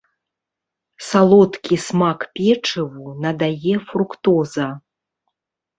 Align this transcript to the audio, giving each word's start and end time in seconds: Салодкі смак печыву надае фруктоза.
Салодкі 1.09 1.75
смак 1.87 2.19
печыву 2.41 3.07
надае 3.27 3.75
фруктоза. 3.93 4.69